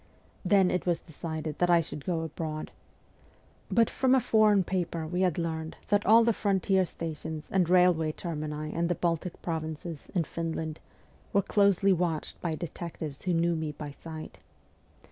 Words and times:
Then 0.43 0.71
it 0.71 0.87
was 0.87 0.99
decided 0.99 1.59
that 1.59 1.69
I 1.69 1.79
should 1.79 2.05
go 2.05 2.21
abroad. 2.21 2.71
But 3.69 3.87
from 3.87 4.15
a 4.15 4.19
foreign 4.19 4.63
paper 4.63 5.05
we 5.05 5.21
had 5.21 5.37
learned 5.37 5.75
that 5.89 6.07
all 6.07 6.23
the 6.23 6.33
frontier 6.33 6.85
stations 6.85 7.47
and 7.51 7.69
railway 7.69 8.11
termini 8.11 8.73
in 8.73 8.87
the 8.87 8.95
Baltic 8.95 9.39
provinces 9.43 10.07
and 10.15 10.25
Finland 10.25 10.79
were 11.33 11.43
closely 11.43 11.93
watched 11.93 12.41
by 12.41 12.55
detectives 12.55 13.25
who 13.25 13.33
knew 13.35 13.55
me 13.55 13.73
by 13.73 13.91
sight. 13.91 14.39